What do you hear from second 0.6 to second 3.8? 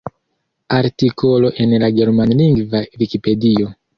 Artikolo en la Germanlingva vikipedio.